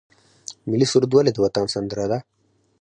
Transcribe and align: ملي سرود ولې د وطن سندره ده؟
ملي 0.69 0.85
سرود 0.91 1.11
ولې 1.13 1.31
د 1.33 1.37
وطن 1.45 1.65
سندره 1.75 2.05
ده؟ 2.11 2.19